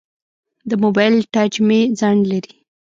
د 0.69 0.71
موبایل 0.83 1.15
ټچ 1.33 1.53
مې 1.67 1.79
ځنډ 1.99 2.21
لري. 2.31 2.53